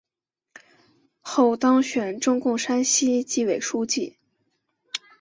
[1.19, 4.17] 后当选中共山西省纪委书记。